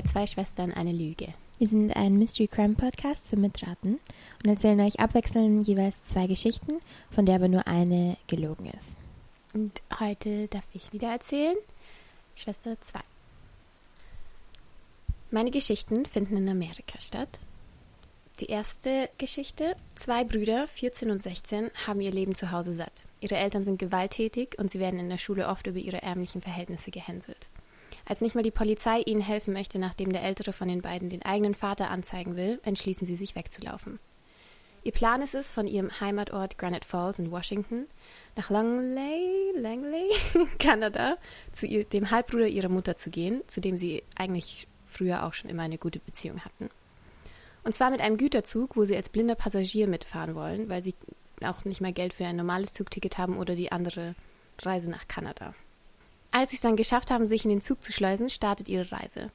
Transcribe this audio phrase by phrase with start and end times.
[0.00, 1.28] bei Zwei Schwestern eine Lüge.
[1.58, 4.00] Wir sind ein Mystery Crime Podcast zum Mitraten
[4.42, 6.80] und erzählen euch abwechselnd jeweils zwei Geschichten,
[7.10, 8.96] von der aber nur eine gelogen ist.
[9.52, 11.56] Und heute darf ich wieder erzählen.
[12.34, 13.00] Schwester 2.
[15.30, 17.38] Meine Geschichten finden in Amerika statt.
[18.40, 19.76] Die erste Geschichte.
[19.94, 23.04] Zwei Brüder, 14 und 16, haben ihr Leben zu Hause satt.
[23.20, 26.90] Ihre Eltern sind gewalttätig und sie werden in der Schule oft über ihre ärmlichen Verhältnisse
[26.90, 27.50] gehänselt.
[28.04, 31.24] Als nicht mal die Polizei ihnen helfen möchte, nachdem der ältere von den beiden den
[31.24, 33.98] eigenen Vater anzeigen will, entschließen sie sich wegzulaufen.
[34.82, 37.86] Ihr Plan ist es, von ihrem Heimatort Granite Falls in Washington
[38.34, 40.08] nach Langley, Langley,
[40.58, 41.18] Kanada,
[41.52, 45.50] zu ihr, dem Halbbruder ihrer Mutter zu gehen, zu dem sie eigentlich früher auch schon
[45.50, 46.70] immer eine gute Beziehung hatten.
[47.62, 50.94] Und zwar mit einem Güterzug, wo sie als blinder Passagier mitfahren wollen, weil sie
[51.44, 54.14] auch nicht mehr Geld für ein normales Zugticket haben oder die andere
[54.60, 55.54] Reise nach Kanada.
[56.32, 59.30] Als sie es dann geschafft haben, sich in den Zug zu schleusen, startet ihre Reise.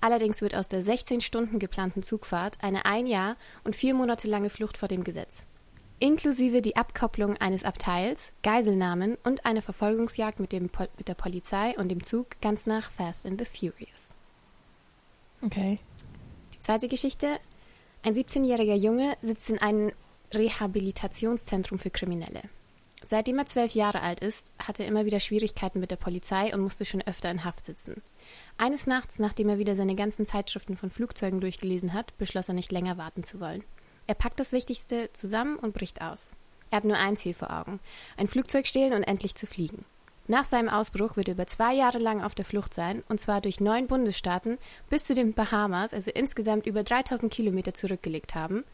[0.00, 4.50] Allerdings wird aus der 16 Stunden geplanten Zugfahrt eine ein Jahr und vier Monate lange
[4.50, 5.46] Flucht vor dem Gesetz.
[5.98, 11.74] Inklusive die Abkopplung eines Abteils, Geiselnahmen und eine Verfolgungsjagd mit, dem Pol mit der Polizei
[11.78, 14.14] und dem Zug ganz nach Fast and the Furious.
[15.42, 15.78] Okay.
[16.54, 17.38] Die zweite Geschichte.
[18.02, 19.90] Ein 17-jähriger Junge sitzt in einem
[20.34, 22.42] Rehabilitationszentrum für Kriminelle.
[23.08, 26.60] Seitdem er zwölf Jahre alt ist, hat er immer wieder Schwierigkeiten mit der Polizei und
[26.60, 28.02] musste schon öfter in Haft sitzen.
[28.58, 32.72] Eines Nachts, nachdem er wieder seine ganzen Zeitschriften von Flugzeugen durchgelesen hat, beschloss er nicht
[32.72, 33.62] länger warten zu wollen.
[34.08, 36.32] Er packt das Wichtigste zusammen und bricht aus.
[36.70, 37.78] Er hat nur ein Ziel vor Augen:
[38.16, 39.84] ein Flugzeug stehlen und endlich zu fliegen.
[40.28, 43.40] Nach seinem Ausbruch wird er über zwei Jahre lang auf der Flucht sein, und zwar
[43.40, 44.58] durch neun Bundesstaaten
[44.90, 48.64] bis zu den Bahamas, also insgesamt über 3000 Kilometer zurückgelegt haben,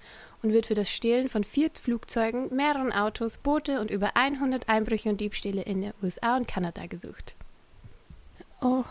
[0.42, 5.10] und wird für das Stehlen von vier Flugzeugen, mehreren Autos, Boote und über 100 Einbrüche
[5.10, 7.34] und Diebstähle in den USA und Kanada gesucht.
[8.62, 8.84] Oh.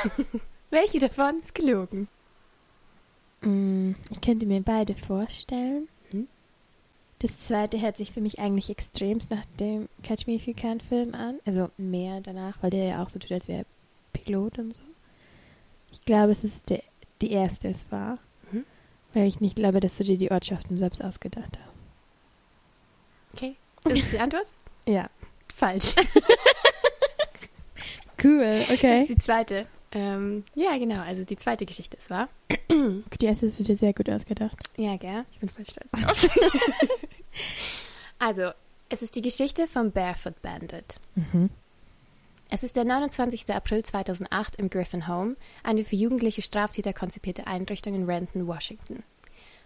[0.70, 2.08] Welche davon ist gelogen?
[3.42, 5.88] Mm, ich könnte mir beide vorstellen.
[7.20, 10.80] Das zweite hört sich für mich eigentlich extremst nach dem Catch Me If You Can
[10.80, 11.40] Film an.
[11.44, 13.66] Also mehr danach, weil der ja auch so tut, als wäre er
[14.12, 14.82] Pilot und so.
[15.90, 16.82] Ich glaube, es ist der,
[17.20, 18.18] die erste es war.
[18.52, 18.64] Mhm.
[19.14, 21.72] Weil ich nicht glaube, dass du dir die Ortschaften selbst ausgedacht hast.
[23.34, 23.56] Okay.
[23.86, 24.46] Ist das die Antwort?
[24.86, 25.10] Ja.
[25.54, 25.94] Falsch.
[28.22, 29.06] Cool, okay.
[29.08, 29.66] Die zweite.
[29.92, 32.28] Ähm, ja, genau, also die zweite Geschichte ist wahr.
[32.70, 34.58] Die erste ist dir sehr gut ausgedacht.
[34.76, 35.24] Ja, gell?
[35.32, 36.28] Ich bin voll stolz drauf.
[38.18, 38.50] also,
[38.90, 40.96] es ist die Geschichte vom Barefoot Bandit.
[41.14, 41.50] Mhm.
[42.50, 43.54] Es ist der 29.
[43.54, 49.02] April 2008 im Griffin Home, eine für jugendliche Straftäter konzipierte Einrichtung in Renton, Washington.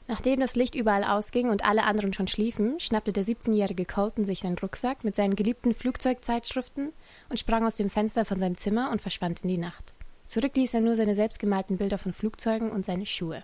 [0.09, 4.41] Nachdem das Licht überall ausging und alle anderen schon schliefen, schnappte der 17-jährige Colton sich
[4.41, 6.93] seinen Rucksack mit seinen geliebten Flugzeugzeitschriften
[7.29, 9.95] und sprang aus dem Fenster von seinem Zimmer und verschwand in die Nacht.
[10.33, 13.43] Zurück ließ er nur seine selbstgemalten Bilder von Flugzeugen und seine Schuhe.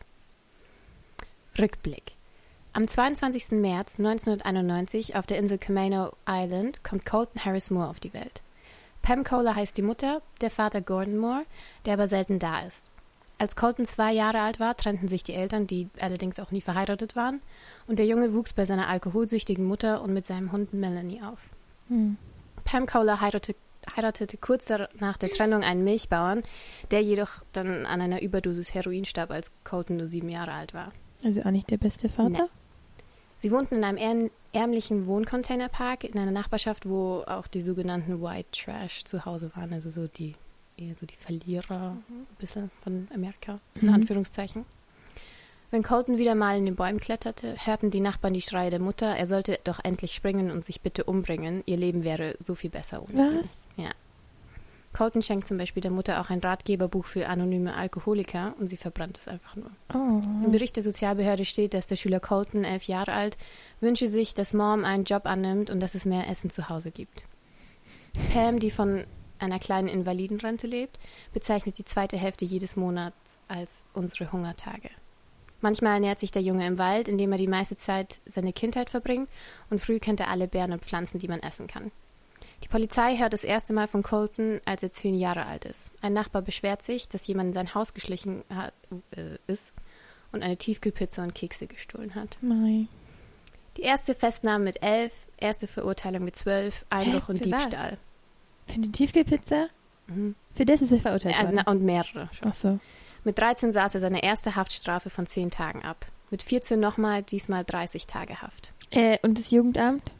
[1.59, 2.12] Rückblick.
[2.72, 3.50] Am 22.
[3.60, 8.41] März 1991 auf der Insel Camano Island kommt Colton Harris Moore auf die Welt.
[9.03, 11.44] Pam Kohler heißt die Mutter, der Vater Gordon Moore,
[11.84, 12.88] der aber selten da ist.
[13.37, 17.15] Als Colton zwei Jahre alt war, trennten sich die Eltern, die allerdings auch nie verheiratet
[17.15, 17.43] waren,
[17.87, 21.50] und der Junge wuchs bei seiner alkoholsüchtigen Mutter und mit seinem Hund Melanie auf.
[21.88, 22.16] Hm.
[22.65, 23.59] Pam Kohler heiratete,
[23.98, 24.69] heiratete kurz
[25.00, 26.42] nach der Trennung einen Milchbauern,
[26.91, 30.92] der jedoch dann an einer Überdosis Heroin starb, als Colton nur sieben Jahre alt war.
[31.25, 32.31] Also auch nicht der beste Vater?
[32.44, 32.48] Nee.
[33.41, 38.48] Sie wohnten in einem ärm ärmlichen Wohncontainerpark in einer Nachbarschaft, wo auch die sogenannten White
[38.53, 40.34] Trash zu Hause waren, also so die
[40.78, 42.20] eher so die Verlierer Mhm.
[42.22, 43.94] ein bisschen von Amerika, in Mhm.
[43.94, 44.65] Anführungszeichen.
[45.70, 49.15] Wenn Colton wieder mal in den Bäumen kletterte, hörten die Nachbarn die Schreie der Mutter,
[49.16, 53.03] er sollte doch endlich springen und sich bitte umbringen, ihr Leben wäre so viel besser
[53.03, 53.48] ohne ihn.
[53.78, 53.94] Was?
[54.99, 59.19] Colton schenkt zum Beispiel der Mutter auch ein Ratgeberbuch für anonyme Alkoholiker und sie verbrannt
[59.19, 59.71] es einfach nur.
[59.94, 60.21] Oh.
[60.44, 63.36] Im Bericht der Sozialbehörde steht, dass der Schüler Colton, elf Jahre alt,
[63.80, 67.27] wünsche sich, dass Mom einen Job annimmt und dass es mehr Essen zu Hause gibt.
[68.33, 69.04] Pam, die von
[69.39, 70.98] einer kleinen Invalidenrente lebt,
[71.33, 74.91] bezeichnet die zweite Hälfte jedes Monats als unsere Hungertage.
[75.60, 79.28] Manchmal ernährt sich der Junge im Wald, indem er die meiste Zeit seine Kindheit verbringt
[79.71, 81.92] und früh kennt er alle Beeren und Pflanzen, die man essen kann.
[82.65, 85.91] Die Polizei hört das erste Mal von Colton, als er zehn Jahre alt ist.
[86.03, 88.75] Ein Nachbar beschwert sich, dass jemand in sein Haus geschlichen hat,
[89.16, 89.72] äh, ist
[90.33, 92.37] und eine Tiefkühlpizza und Kekse gestohlen hat.
[92.41, 92.89] Nein.
[93.77, 97.63] Die erste Festnahme mit elf, erste Verurteilung mit zwölf, Einbruch und Für was?
[97.65, 97.99] Diebstahl.
[98.66, 99.69] Für die Tiefkühlpizza?
[100.09, 100.34] Mhm.
[100.54, 101.63] Für das ist er verurteilt Äh, worden.
[101.65, 102.28] na, und mehrere.
[102.34, 102.49] schon.
[102.51, 102.81] Ach so.
[103.25, 106.07] Mit 13 saß er seine erste Haftstrafe von 10 Tagen ab.
[106.31, 108.72] Mit 14 nochmal, diesmal 30 Tage Haft.
[108.91, 110.11] Äh, und das Jugendamt?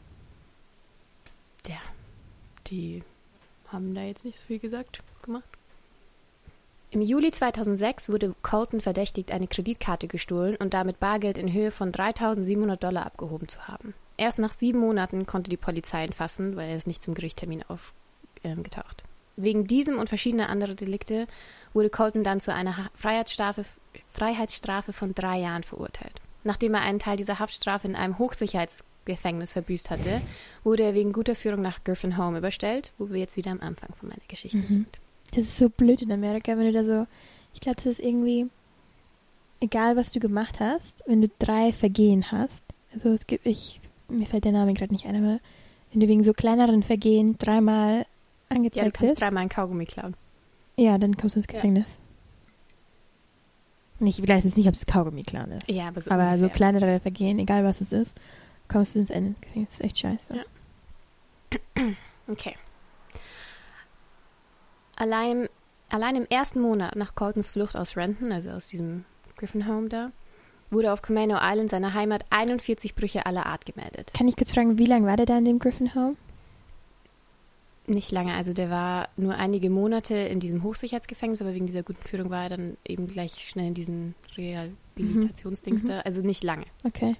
[2.69, 3.03] Die
[3.67, 5.43] haben da jetzt nicht so viel gesagt gemacht.
[6.91, 11.91] Im Juli 2006 wurde Colton verdächtigt, eine Kreditkarte gestohlen und damit Bargeld in Höhe von
[11.91, 13.93] 3.700 Dollar abgehoben zu haben.
[14.17, 17.63] Erst nach sieben Monaten konnte die Polizei ihn fassen, weil er ist nicht zum Gerichtstermin
[17.67, 19.03] aufgetaucht.
[19.03, 21.27] Ähm, Wegen diesem und verschiedener anderer Delikte
[21.73, 23.63] wurde Colton dann zu einer Freiheitsstrafe,
[24.11, 26.19] Freiheitsstrafe von drei Jahren verurteilt.
[26.43, 28.17] Nachdem er einen Teil dieser Haftstrafe in einem
[29.09, 30.21] Hochsicherheitsgefängnis verbüßt hatte,
[30.63, 33.89] wurde er wegen guter Führung nach Griffin Home überstellt, wo wir jetzt wieder am Anfang
[33.95, 34.67] von meiner Geschichte mhm.
[34.67, 34.99] sind.
[35.31, 37.07] Das ist so blöd in Amerika, wenn du da so.
[37.53, 38.47] Ich glaube, das ist irgendwie.
[39.61, 42.63] Egal, was du gemacht hast, wenn du drei Vergehen hast.
[42.93, 43.45] Also, es gibt.
[43.45, 45.39] Ich, mir fällt der Name gerade nicht ein, aber
[45.91, 48.05] wenn du wegen so kleineren Vergehen dreimal
[48.47, 48.77] angezeigt wirst.
[48.77, 50.15] Ja, du kannst bist, dreimal ein Kaugummi klauen.
[50.77, 51.87] Ja, dann kommst du ins Gefängnis.
[51.87, 51.95] Ja.
[53.99, 55.69] Und ich weiß jetzt nicht, ob es Kaugummi klauen ist.
[55.69, 56.09] Ja, aber so.
[56.09, 58.15] Aber so kleinere Vergehen, egal was es ist,
[58.69, 59.35] kommst du ins Ende.
[59.55, 60.35] Das ist echt scheiße.
[60.35, 61.83] Ja.
[62.31, 62.53] Okay.
[64.95, 65.49] Allein,
[65.89, 69.03] allein im ersten Monat nach Coltons Flucht aus Renton, also aus diesem
[69.35, 70.11] Griffin Home da,
[70.69, 74.11] wurde auf Camano Island, seiner Heimat, 41 Brüche aller Art gemeldet.
[74.13, 76.15] Kann ich kurz fragen, wie lange war der da in dem Griffin Home?
[77.87, 82.05] Nicht lange, also der war nur einige Monate in diesem Hochsicherheitsgefängnis, aber wegen dieser guten
[82.07, 85.87] Führung war er dann eben gleich schnell in diesen Rehabilitationsdings mhm.
[85.87, 86.65] da, also nicht lange.
[86.83, 87.15] Okay.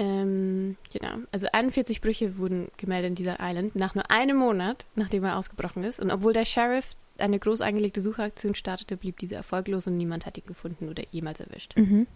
[0.00, 1.16] Ähm, genau.
[1.30, 5.84] Also 41 Brüche wurden gemeldet in dieser Island nach nur einem Monat, nachdem er ausgebrochen
[5.84, 6.00] ist.
[6.00, 10.38] Und obwohl der Sheriff eine groß angelegte Suchaktion startete, blieb diese erfolglos und niemand hat
[10.38, 11.76] ihn gefunden oder jemals erwischt.
[11.76, 12.06] Mhm.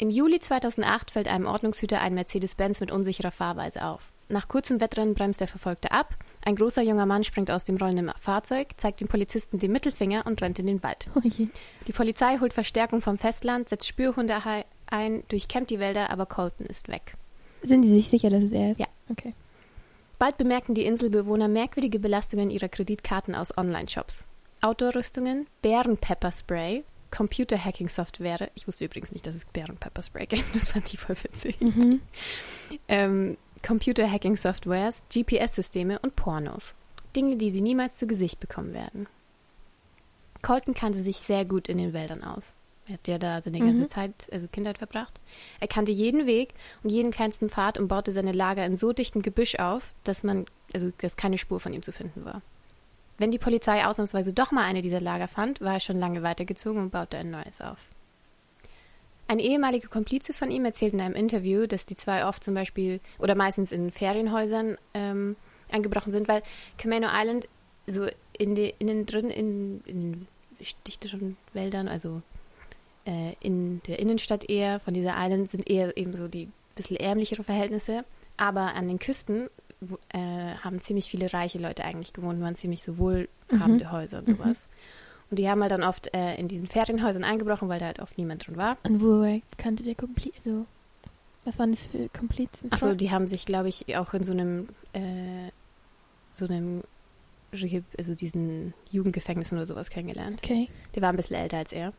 [0.00, 4.10] Im Juli 2008 fällt einem Ordnungshüter ein Mercedes-Benz mit unsicherer Fahrweise auf.
[4.28, 6.16] Nach kurzem Wettrennen bremst der Verfolgte ab.
[6.44, 10.42] Ein großer junger Mann springt aus dem rollenden Fahrzeug, zeigt dem Polizisten den Mittelfinger und
[10.42, 11.06] rennt in den Wald.
[11.14, 14.44] Oh die Polizei holt Verstärkung vom Festland, setzt Spürhunde
[14.92, 17.14] ein, durchkämmt die Wälder, aber Colton ist weg.
[17.62, 18.80] Sind Sie sich sicher, dass es er ist?
[18.80, 18.86] Ja.
[19.08, 19.34] Okay.
[20.18, 24.26] Bald bemerken die Inselbewohner merkwürdige Belastungen ihrer Kreditkarten aus Online-Shops.
[24.60, 28.50] Outdoor-Rüstungen, Bären-Pepper-Spray, Computer-Hacking-Software.
[28.54, 30.44] Ich wusste übrigens nicht, dass es Bären-Pepper-Spray gibt.
[30.54, 31.60] Das fand ich voll witzig.
[31.60, 32.00] Mhm.
[32.88, 33.36] Ähm,
[33.66, 36.74] Computer-Hacking-Softwares, GPS-Systeme und Pornos.
[37.14, 39.06] Dinge, die sie niemals zu Gesicht bekommen werden.
[40.42, 42.56] Colton kannte sich sehr gut in den Wäldern aus.
[42.88, 43.88] Er hat ja da seine ganze mhm.
[43.90, 45.20] Zeit, also Kindheit verbracht.
[45.60, 49.22] Er kannte jeden Weg und jeden kleinsten Pfad und baute seine Lager in so dichtem
[49.22, 52.42] Gebüsch auf, dass man, also dass keine Spur von ihm zu finden war.
[53.18, 56.82] Wenn die Polizei ausnahmsweise doch mal eine dieser Lager fand, war er schon lange weitergezogen
[56.82, 57.88] und baute ein neues auf.
[59.28, 63.00] Ein ehemaliger Komplize von ihm erzählt in einem Interview, dass die zwei oft zum Beispiel
[63.18, 65.36] oder meistens in Ferienhäusern ähm,
[65.70, 66.42] angebrochen sind, weil
[66.78, 67.48] Camano Island
[67.86, 70.26] so in, de, innen drin in, in
[70.86, 72.22] dichteren Wäldern, also
[73.04, 77.44] äh, in der Innenstadt eher, von dieser Island sind eher eben so die bisschen ärmlichere
[77.44, 78.04] Verhältnisse.
[78.36, 79.48] Aber an den Küsten
[79.80, 83.92] wo, äh, haben ziemlich viele reiche Leute eigentlich gewohnt, waren ziemlich so wohlhabende mhm.
[83.92, 84.66] Häuser und sowas.
[84.66, 85.30] Mhm.
[85.30, 88.18] Und die haben halt dann oft äh, in diesen Ferienhäusern eingebrochen, weil da halt oft
[88.18, 88.76] niemand drin war.
[88.84, 90.36] Und wo kannte der Komplize?
[90.36, 90.66] Also,
[91.44, 92.70] was waren das für Komplizen?
[92.70, 95.50] Achso, die haben sich, glaube ich, auch in so einem, äh,
[96.30, 96.82] so einem,
[97.98, 100.40] also diesen Jugendgefängnissen oder sowas kennengelernt.
[100.44, 100.68] Okay.
[100.94, 101.92] Der war ein bisschen älter als er.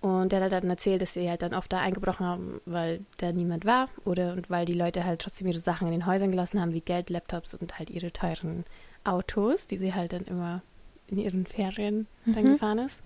[0.00, 3.32] Und der hat dann erzählt, dass sie halt dann oft da eingebrochen haben, weil da
[3.32, 6.60] niemand war oder und weil die Leute halt trotzdem ihre Sachen in den Häusern gelassen
[6.60, 8.64] haben, wie Geld, Laptops und halt ihre teuren
[9.04, 10.62] Autos, die sie halt dann immer
[11.06, 12.32] in ihren Ferien mhm.
[12.32, 13.00] dann gefahren ist.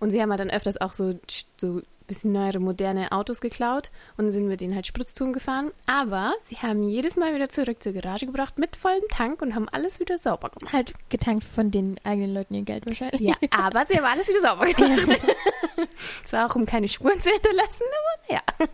[0.00, 1.14] Und sie haben halt dann öfters auch so,
[1.56, 5.72] so bisschen neuere, moderne Autos geklaut und sind mit denen halt Spritztouren gefahren.
[5.86, 9.68] Aber sie haben jedes Mal wieder zurück zur Garage gebracht mit vollem Tank und haben
[9.70, 10.72] alles wieder sauber gemacht.
[10.72, 13.20] Halt getankt von den eigenen Leuten ihr Geld wahrscheinlich.
[13.20, 15.08] Ja, aber sie haben alles wieder sauber gemacht.
[15.08, 15.84] Ja.
[16.24, 17.84] Zwar auch, um keine Spuren zu hinterlassen,
[18.28, 18.68] aber ja.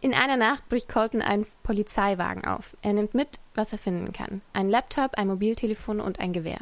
[0.00, 2.76] In einer Nacht bricht Colton einen Polizeiwagen auf.
[2.82, 4.42] Er nimmt mit, was er finden kann.
[4.52, 6.58] Ein Laptop, ein Mobiltelefon und ein Gewehr.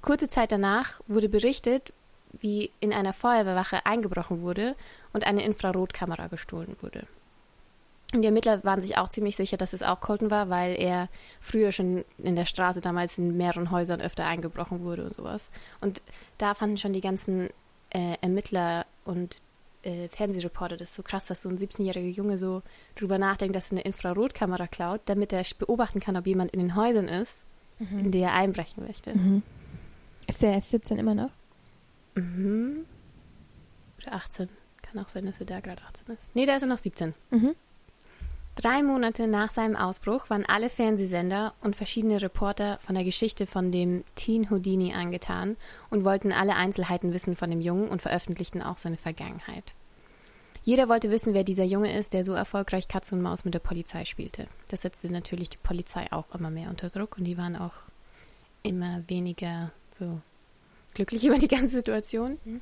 [0.00, 1.92] Kurze Zeit danach wurde berichtet,
[2.40, 4.74] wie in einer Feuerwehrwache eingebrochen wurde
[5.12, 7.06] und eine Infrarotkamera gestohlen wurde.
[8.14, 11.08] Und die Ermittler waren sich auch ziemlich sicher, dass es auch Colton war, weil er
[11.40, 15.50] früher schon in der Straße damals in mehreren Häusern öfter eingebrochen wurde und sowas.
[15.80, 16.00] Und
[16.38, 17.48] da fanden schon die ganzen
[17.90, 19.40] äh, Ermittler und
[19.82, 22.62] äh, Fernsehreporter das so krass, dass so ein 17-jähriger Junge so
[22.94, 26.76] drüber nachdenkt, dass er eine Infrarotkamera klaut, damit er beobachten kann, ob jemand in den
[26.76, 27.42] Häusern ist,
[27.80, 27.98] mhm.
[27.98, 29.14] in die er einbrechen möchte.
[29.14, 29.42] Mhm.
[30.28, 31.30] Ist der 17 immer noch?
[32.14, 32.86] Mhm.
[33.98, 34.48] Oder 18.
[34.82, 36.34] Kann auch sein, dass er da gerade 18 ist.
[36.34, 37.14] Nee, da ist er noch 17.
[37.30, 37.54] Mhm.
[38.56, 43.72] Drei Monate nach seinem Ausbruch waren alle Fernsehsender und verschiedene Reporter von der Geschichte von
[43.72, 45.56] dem Teen Houdini angetan
[45.90, 49.74] und wollten alle Einzelheiten wissen von dem Jungen und veröffentlichten auch seine Vergangenheit.
[50.62, 53.58] Jeder wollte wissen, wer dieser Junge ist, der so erfolgreich Katz und Maus mit der
[53.58, 54.46] Polizei spielte.
[54.68, 57.74] Das setzte natürlich die Polizei auch immer mehr unter Druck und die waren auch
[58.62, 60.20] immer weniger so
[60.94, 62.38] glücklich über die ganze Situation.
[62.44, 62.60] Mhm.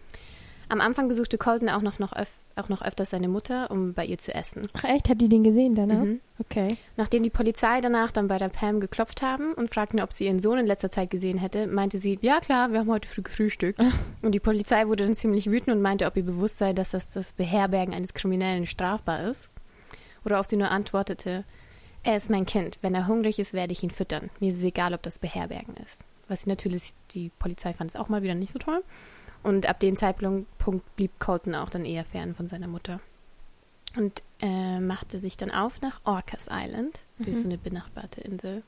[0.69, 4.05] Am Anfang besuchte Colton auch noch, noch, öf auch noch öfters seine Mutter, um bei
[4.05, 4.69] ihr zu essen.
[4.75, 6.05] Ach echt, hat die den gesehen dann auch?
[6.05, 6.21] Mhm.
[6.39, 6.77] Okay.
[6.97, 10.39] Nachdem die Polizei danach dann bei der Pam geklopft haben und fragten, ob sie ihren
[10.39, 13.81] Sohn in letzter Zeit gesehen hätte, meinte sie, ja klar, wir haben heute früh gefrühstückt.
[14.23, 17.11] Und die Polizei wurde dann ziemlich wütend und meinte, ob ihr bewusst sei, dass das
[17.11, 19.51] das Beherbergen eines Kriminellen strafbar ist.
[20.25, 21.45] Oder ob sie nur antwortete,
[22.03, 22.79] er ist mein Kind.
[22.83, 24.31] Wenn er hungrig ist, werde ich ihn füttern.
[24.41, 26.01] Mir ist es egal, ob das Beherbergen ist.
[26.33, 28.83] Was natürlich, die Polizei fand es auch mal wieder nicht so toll.
[29.43, 30.49] Und ab dem Zeitpunkt
[30.97, 33.01] blieb Colton auch dann eher fern von seiner Mutter.
[33.99, 37.03] Und äh, machte sich dann auf nach Orcas Island.
[37.19, 38.63] Das ist so eine benachbarte Insel.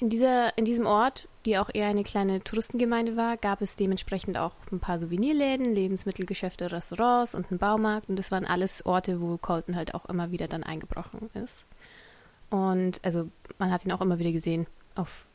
[0.00, 4.36] In, dieser, in diesem Ort, die auch eher eine kleine Touristengemeinde war, gab es dementsprechend
[4.36, 8.08] auch ein paar Souvenirläden, Lebensmittelgeschäfte, Restaurants und einen Baumarkt.
[8.08, 11.64] Und das waren alles Orte, wo Colton halt auch immer wieder dann eingebrochen ist.
[12.48, 13.30] Und also
[13.60, 14.66] man hat ihn auch immer wieder gesehen
[14.96, 15.28] auf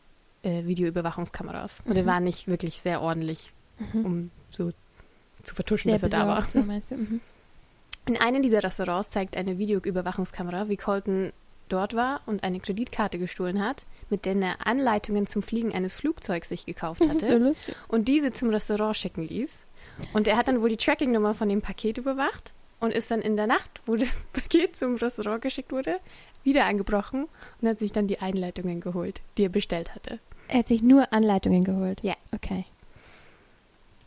[0.45, 1.81] äh, Videoüberwachungskameras.
[1.85, 2.07] Und er Mhm.
[2.07, 3.51] war nicht wirklich sehr ordentlich,
[3.93, 4.05] Mhm.
[4.05, 4.71] um so
[5.43, 6.47] zu vertuschen, Sehr dass er da war.
[6.49, 6.59] so?
[6.59, 7.21] Mhm.
[8.07, 11.33] In einem dieser Restaurants zeigt eine Videoüberwachungskamera, wie Colton
[11.69, 16.49] dort war und eine Kreditkarte gestohlen hat, mit der er Anleitungen zum Fliegen eines Flugzeugs
[16.49, 17.75] sich gekauft so hatte lustig.
[17.87, 19.63] und diese zum Restaurant schicken ließ.
[20.13, 23.35] Und er hat dann wohl die Tracking-Nummer von dem Paket überwacht und ist dann in
[23.35, 25.99] der Nacht, wo das Paket zum Restaurant geschickt wurde,
[26.43, 27.27] wieder angebrochen
[27.61, 30.19] und hat sich dann die Einleitungen geholt, die er bestellt hatte.
[30.47, 32.01] Er hat sich nur Anleitungen geholt.
[32.03, 32.13] Ja.
[32.33, 32.65] Okay.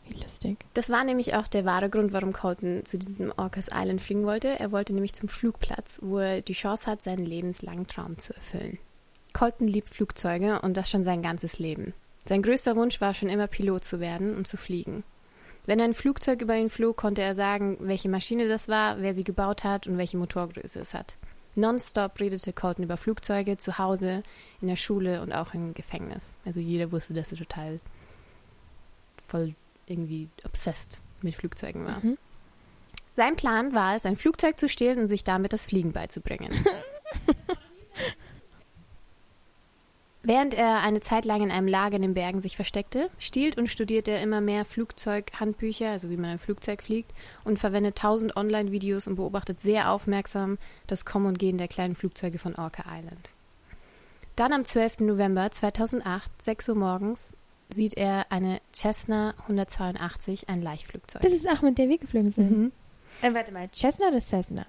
[0.07, 0.57] Wie lustig.
[0.73, 4.59] Das war nämlich auch der wahre Grund, warum Colton zu diesem Orcas Island fliegen wollte.
[4.59, 8.79] Er wollte nämlich zum Flugplatz, wo er die Chance hat, seinen lebenslangen Traum zu erfüllen.
[9.33, 11.93] Colton liebt Flugzeuge und das schon sein ganzes Leben.
[12.25, 15.03] Sein größter Wunsch war schon immer Pilot zu werden und zu fliegen.
[15.65, 19.23] Wenn ein Flugzeug über ihn flog, konnte er sagen, welche Maschine das war, wer sie
[19.23, 21.15] gebaut hat und welche Motorgröße es hat.
[21.55, 24.23] Nonstop redete Colton über Flugzeuge zu Hause,
[24.61, 26.33] in der Schule und auch im Gefängnis.
[26.45, 27.79] Also jeder wusste, dass er total
[29.27, 29.55] voll
[29.87, 31.99] irgendwie obsessed mit Flugzeugen war.
[32.01, 32.17] Mhm.
[33.15, 36.53] Sein Plan war es, ein Flugzeug zu stehlen und sich damit das Fliegen beizubringen.
[40.21, 43.69] Während er eine Zeit lang in einem Lager in den Bergen sich versteckte, stiehlt und
[43.69, 47.11] studiert er immer mehr Flugzeughandbücher, also wie man ein Flugzeug fliegt,
[47.45, 50.57] und verwendet tausend Online-Videos und beobachtet sehr aufmerksam
[50.87, 53.29] das Kommen und Gehen der kleinen Flugzeuge von Orca Island.
[54.35, 54.99] Dann am 12.
[55.01, 57.33] November 2008, 6 Uhr morgens,
[57.69, 61.21] sieht er eine Cessna 182, ein Leichtflugzeug.
[61.21, 62.51] Das ist auch mit der wir geflogen sind.
[62.51, 62.71] Mhm.
[63.21, 64.65] Äh, warte mal, Cessna oder Cessna?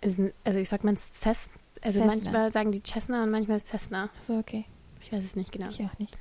[0.00, 1.52] Ist ein, also ich sag mal Cessna.
[1.82, 2.06] Also Cessna.
[2.06, 4.10] manchmal sagen die Cessna und manchmal Cessna.
[4.22, 4.64] So, okay.
[5.00, 5.68] Ich weiß es nicht genau.
[5.68, 6.16] Ich auch nicht.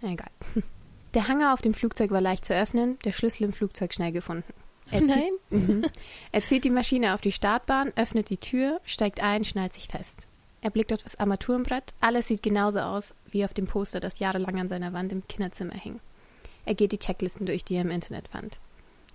[0.00, 0.30] Na egal.
[1.14, 4.52] Der Hangar auf dem Flugzeug war leicht zu öffnen, der Schlüssel im Flugzeug schnell gefunden.
[4.90, 5.30] Er zieht, Nein?
[5.50, 5.86] Mhm.
[6.32, 10.26] er zieht die Maschine auf die Startbahn, öffnet die Tür, steigt ein, schnallt sich fest.
[10.60, 11.94] Er blickt auf das Armaturenbrett.
[12.00, 15.74] Alles sieht genauso aus wie auf dem Poster, das jahrelang an seiner Wand im Kinderzimmer
[15.74, 15.98] hing.
[16.66, 18.58] Er geht die Checklisten durch, die er im Internet fand.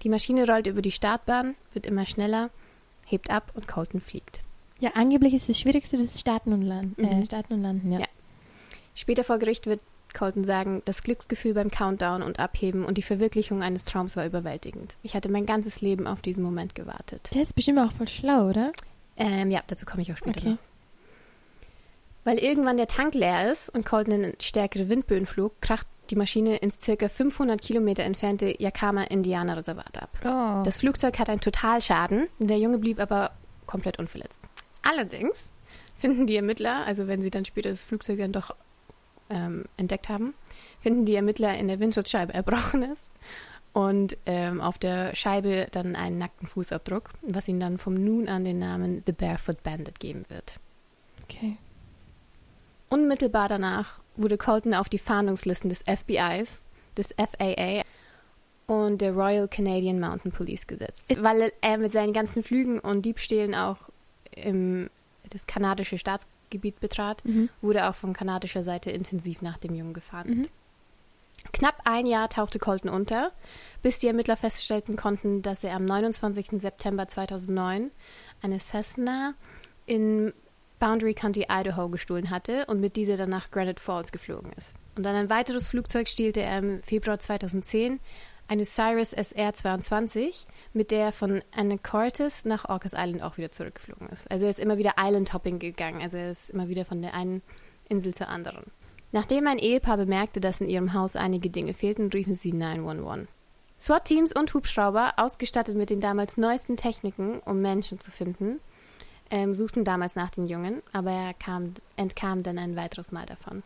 [0.01, 2.49] Die Maschine rollt über die Startbahn, wird immer schneller,
[3.05, 4.41] hebt ab und Colton fliegt.
[4.83, 7.01] Ja, angeblich ist das Schwierigste das Starten und Landen.
[7.01, 7.25] Äh, Mhm.
[7.25, 7.99] Starten und Landen, ja.
[7.99, 8.05] Ja.
[8.95, 9.79] Später vor Gericht wird
[10.13, 14.97] Colton sagen, das Glücksgefühl beim Countdown und Abheben und die Verwirklichung eines Traums war überwältigend.
[15.01, 17.29] Ich hatte mein ganzes Leben auf diesen Moment gewartet.
[17.33, 18.73] Der ist bestimmt auch voll schlau, oder?
[19.15, 20.49] Ähm, ja, dazu komme ich auch später Okay.
[20.49, 20.57] noch.
[22.25, 26.57] Weil irgendwann der Tank leer ist und Colton in stärkere Windböen flog, kracht die Maschine
[26.57, 30.09] ins circa 500 Kilometer entfernte Yakama Indianerreservat ab.
[30.25, 30.61] Oh.
[30.65, 33.31] Das Flugzeug hat einen Totalschaden, der Junge blieb aber
[33.65, 34.43] komplett unverletzt.
[34.83, 35.49] Allerdings
[35.97, 38.55] finden die Ermittler, also wenn sie dann später das Flugzeug dann doch
[39.29, 40.33] ähm, entdeckt haben,
[40.81, 42.99] finden die Ermittler in der Windschutzscheibe Erbrochenes
[43.73, 48.43] und ähm, auf der Scheibe dann einen nackten Fußabdruck, was ihnen dann vom nun an
[48.43, 50.59] den Namen The Barefoot Bandit geben wird.
[51.23, 51.57] okay.
[52.89, 56.61] Unmittelbar danach wurde Colton auf die Fahndungslisten des FBIs,
[56.95, 57.81] des FAA
[58.67, 63.55] und der Royal Canadian Mountain Police gesetzt, weil er mit seinen ganzen Flügen und Diebstählen
[63.55, 63.89] auch
[64.35, 64.89] im,
[65.29, 67.49] das kanadische Staatsgebiet betrat, Mhm.
[67.61, 70.37] wurde auch von kanadischer Seite intensiv nach dem Jungen gefahndet.
[70.37, 70.47] Mhm.
[71.51, 73.31] Knapp ein Jahr tauchte Colton unter,
[73.81, 76.61] bis die Ermittler feststellten konnten, dass er am 29.
[76.61, 77.91] September 2009
[78.41, 79.33] eine Cessna
[79.85, 80.31] in
[80.79, 84.73] Boundary County, Idaho gestohlen hatte und mit dieser dann nach Granite Falls geflogen ist.
[84.95, 87.99] Und dann ein weiteres Flugzeug stielte er im Februar 2010,
[88.47, 94.29] eine Cyrus SR-22, mit der er von Anacortes nach Orcas Island auch wieder zurückgeflogen ist.
[94.29, 97.41] Also er ist immer wieder Island-Hopping gegangen, also er ist immer wieder von der einen
[97.89, 98.65] Insel zur anderen.
[99.11, 103.27] Nachdem ein Ehepaar bemerkte, dass in ihrem Haus einige Dinge fehlten, riefen sie 911.
[103.79, 108.59] SWAT-Teams und Hubschrauber, ausgestattet mit den damals neuesten Techniken, um Menschen zu finden,
[109.29, 113.63] ähm, suchten damals nach dem Jungen, aber er kam, entkam dann ein weiteres Mal davon.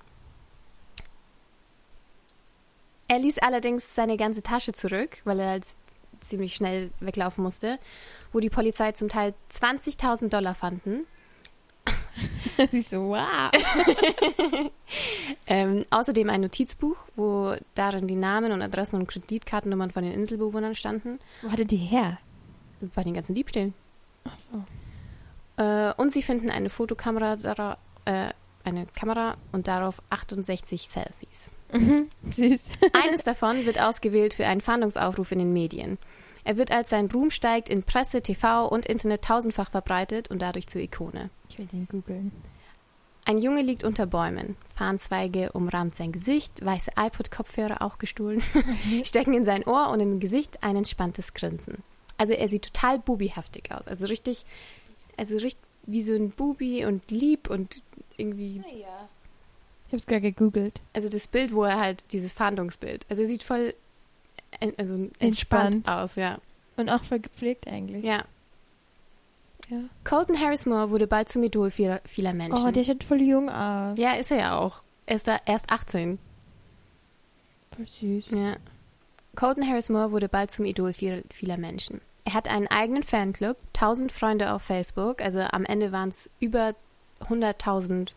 [3.08, 5.66] Er ließ allerdings seine ganze Tasche zurück, weil er halt
[6.20, 7.80] ziemlich schnell weglaufen musste,
[8.34, 11.06] wo die Polizei zum Teil 20.000 Dollar fanden.
[12.72, 13.52] Sie so, wow.
[15.48, 20.76] ähm, außerdem ein Notizbuch, wo darin die Namen und Adressen und Kreditkartennummern von den Inselbewohnern
[20.76, 21.20] standen.
[21.42, 22.18] Wo hatte die her?
[22.96, 23.74] Bei den ganzen Diebstählen.
[24.26, 25.64] Ach so.
[25.64, 28.30] Äh, und sie finden eine Fotokamera, äh,
[28.64, 31.50] eine Kamera und darauf 68 Selfies.
[31.72, 32.08] Mhm.
[32.36, 32.60] Süß.
[32.94, 35.98] Eines davon wird ausgewählt für einen Fahndungsaufruf in den Medien.
[36.44, 40.68] Er wird, als sein Ruhm steigt, in Presse, TV und Internet tausendfach verbreitet und dadurch
[40.68, 41.30] zur Ikone.
[41.50, 42.32] Ich will den googeln.
[43.26, 44.56] Ein Junge liegt unter Bäumen.
[44.74, 48.42] Farnzweige umrahmt sein Gesicht, weiße iPod-Kopfhörer auch gestohlen,
[49.04, 51.84] stecken in sein Ohr und im Gesicht ein entspanntes Grinsen.
[52.18, 53.86] Also er sieht total bubihaftig aus.
[53.86, 54.46] Also richtig,
[55.18, 57.82] also richtig wie so ein Bubi und lieb und
[58.16, 59.10] irgendwie, Naja.
[59.88, 60.82] Ich hab's gerade gegoogelt.
[60.94, 63.06] also das Bild, wo er halt, dieses Fahndungsbild.
[63.10, 63.74] Also er sieht voll,
[64.78, 65.88] also entspannt, Entspannt.
[65.88, 66.40] aus, ja.
[66.76, 68.04] Und auch voll gepflegt eigentlich.
[68.04, 68.24] Ja.
[69.70, 69.80] Ja.
[70.06, 72.66] Colton Harris Moore wurde bald zum Idol vieler, vieler Menschen.
[72.66, 73.98] Oh, der schaut voll jung aus.
[73.98, 74.82] ja, ist er ja auch.
[75.06, 76.20] Er ist da erst 18.
[77.76, 78.32] Voll süß.
[78.32, 78.56] Ja.
[79.36, 82.02] Colton Harris Moore wurde bald zum Idol viel, vieler Menschen.
[82.26, 86.74] Er hat einen eigenen Fanclub, 1000 Freunde auf Facebook, also am Ende waren es über
[87.22, 88.12] 100.000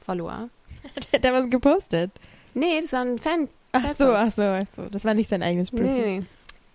[0.00, 0.48] Follower.
[1.12, 2.10] Hat er was gepostet?
[2.54, 3.48] Nee, das war ein Fan.
[3.72, 4.88] Ach so, ach so, ach so.
[4.88, 5.86] Das war nicht sein eigenes Profil.
[5.86, 6.26] Nee, nee.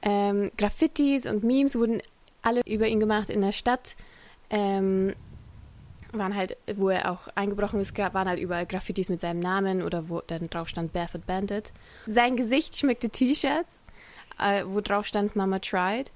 [0.02, 2.02] Ähm, Graffitis und Memes wurden
[2.42, 3.96] alle über ihn gemacht in der Stadt.
[4.50, 5.14] Ähm,
[6.14, 10.10] waren halt, wo er auch eingebrochen ist, waren halt überall Graffitis mit seinem Namen oder
[10.10, 11.74] wo dann drauf stand Barefoot Bandit.
[12.08, 13.74] Sein Gesicht schmückte T-Shirts,
[14.40, 16.12] äh, wo drauf stand Mama Tried.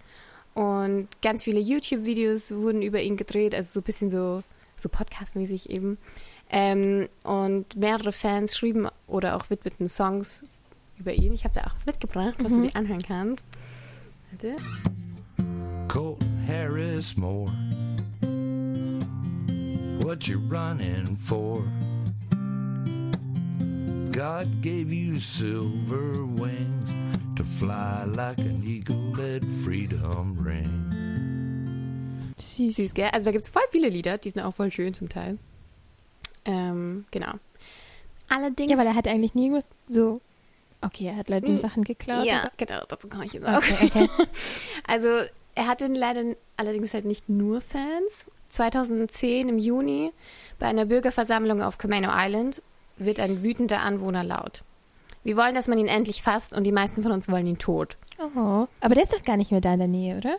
[0.54, 4.44] Und ganz viele YouTube-Videos wurden über ihn gedreht, also so ein bisschen so,
[4.76, 5.98] so Podcast-mäßig eben.
[6.52, 10.44] Ähm, und mehrere Fans schrieben oder auch widmeten Songs
[10.98, 11.34] über ihn.
[11.34, 13.44] Ich habe da auch was mitgebracht, was du dir anhören kannst.
[14.32, 14.56] Warte.
[15.88, 17.52] Colton Harris Moore.
[20.02, 21.62] What you running for?
[24.12, 26.90] God gave you silver wings
[27.36, 30.90] to fly like an eagle at freedom ring.
[32.38, 32.76] Süß.
[32.76, 33.10] Süß, gell?
[33.12, 35.38] Also da gibt es voll viele Lieder, die sind auch voll schön zum Teil.
[36.50, 37.32] Ähm, genau.
[38.30, 38.72] Allerdings.
[38.72, 40.22] Ja, weil er hat eigentlich nie irgendwas so.
[40.82, 42.26] Okay, er hat Leuten Mm, Sachen geklaut.
[42.26, 43.58] Ja, genau, dazu komme ich jetzt auch.
[43.58, 44.10] Okay, okay.
[44.88, 45.08] Also
[45.56, 46.24] er hatte leider
[46.58, 48.26] allerdings halt nicht nur Fans.
[48.50, 50.12] 2010 im Juni
[50.58, 52.64] bei einer Bürgerversammlung auf Camano Island
[52.98, 54.64] wird ein wütender Anwohner laut.
[55.24, 57.98] Wir wollen, dass man ihn endlich fasst und die meisten von uns wollen ihn tot.
[58.18, 60.38] Oh, aber der ist doch gar nicht mehr da in der Nähe, oder?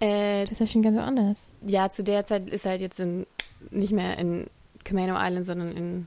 [0.00, 1.38] Äh, Das ist ja schon ganz woanders.
[1.66, 3.26] ja, zu der Zeit ist er halt jetzt in,
[3.70, 4.48] nicht mehr in
[4.88, 6.06] Camano Island, sondern in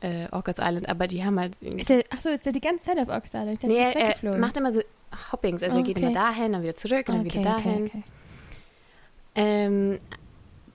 [0.00, 2.84] äh, Orcas Island, aber die haben halt Ist er, ach so, ist er die ganze
[2.84, 3.52] Zeit auf Ox Island?
[3.52, 4.80] Ich dachte, Nee, er er macht immer so
[5.30, 5.62] Hoppings.
[5.62, 6.06] Also er geht Okay.
[6.06, 7.86] immer dahin, dann wieder zurück und dann okay, wieder dahin.
[7.86, 8.02] Okay.
[9.34, 9.98] Ähm,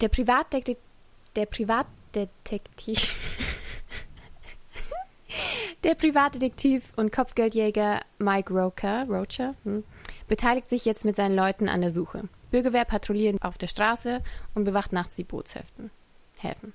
[0.02, 0.84] der Privatdetektiv,
[1.36, 3.16] der Privatdetektiv,
[5.84, 9.84] der Privatdetektiv und Kopfgeldjäger Mike Roker, Rocher hm,
[10.28, 12.24] beteiligt sich jetzt mit seinen Leuten an der Suche.
[12.52, 14.22] Bürgerwehr patrouilliert auf der Straße
[14.56, 15.92] und bewacht nachts die Bootshäfen.
[16.40, 16.74] Häfen.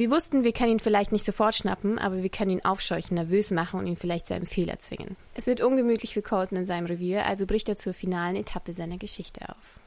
[0.00, 3.50] Wir wussten, wir können ihn vielleicht nicht sofort schnappen, aber wir können ihn aufscheuchen, nervös
[3.50, 5.14] machen und ihn vielleicht zu einem Fehler zwingen.
[5.34, 8.96] Es wird ungemütlich für Colton in seinem Revier, also bricht er zur finalen Etappe seiner
[8.96, 9.78] Geschichte auf.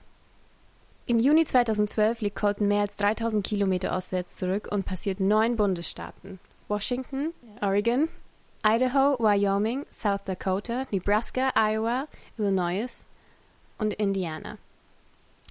[1.08, 6.38] Im Juni 2012 liegt Colton mehr als 3000 Kilometer ostwärts zurück und passiert neun Bundesstaaten.
[6.68, 8.08] Washington, Oregon,
[8.64, 13.08] Idaho, Wyoming, South Dakota, Nebraska, Iowa, Illinois
[13.80, 14.60] und Indiana.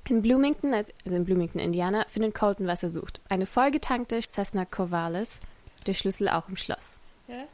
[0.09, 3.21] In Bloomington, also in Bloomington, Indiana, findet Colton, was er sucht.
[3.29, 5.41] Eine vollgetankte Cessna Corvallis,
[5.87, 6.99] der Schlüssel auch im Schloss.
[7.29, 7.45] Ja.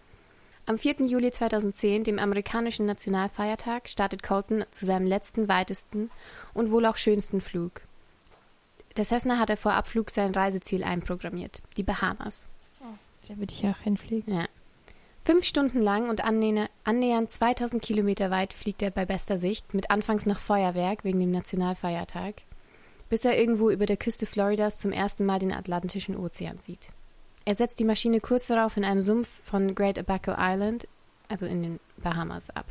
[0.66, 1.06] Am 4.
[1.06, 6.10] Juli 2010, dem amerikanischen Nationalfeiertag, startet Colton zu seinem letzten, weitesten
[6.54, 7.82] und wohl auch schönsten Flug.
[8.96, 12.48] Der Cessna hat er vor Abflug sein Reiseziel einprogrammiert, die Bahamas.
[13.28, 14.34] Da würde ich auch hinfliegen.
[14.34, 14.46] Ja.
[15.28, 19.90] Fünf Stunden lang und annäher- annähernd 2000 Kilometer weit fliegt er bei bester Sicht, mit
[19.90, 22.36] anfangs noch Feuerwerk wegen dem Nationalfeiertag,
[23.10, 26.88] bis er irgendwo über der Küste Floridas zum ersten Mal den Atlantischen Ozean sieht.
[27.44, 30.88] Er setzt die Maschine kurz darauf in einem Sumpf von Great Abaco Island,
[31.28, 32.64] also in den Bahamas, ab.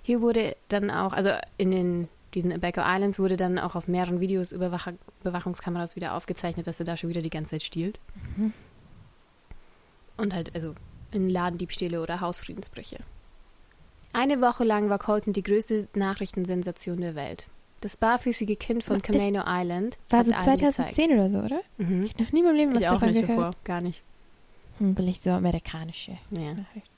[0.00, 4.18] Hier wurde dann auch, also in den, diesen Abaco Islands wurde dann auch auf mehreren
[4.18, 8.00] Videos Überwacher, Überwachungskameras wieder aufgezeichnet, dass er da schon wieder die ganze Zeit stiehlt.
[8.38, 8.54] Mhm.
[10.16, 10.74] Und halt, also
[11.14, 12.98] in Ladendiebstähle oder Hausfriedensbrüche.
[14.12, 17.46] Eine Woche lang war Colton die größte Nachrichtensensation der Welt.
[17.80, 21.60] Das barfüßige Kind von Das Camano Island War so allen 2010 oder so, oder?
[21.78, 22.04] Mhm.
[22.04, 23.38] Ich hab noch nie in meinem Leben was Ich auch davon nicht gehört.
[23.38, 24.02] davor, gar nicht.
[24.78, 26.54] Hm, vielleicht so amerikanische Ja.
[26.54, 26.88] Nachrichten.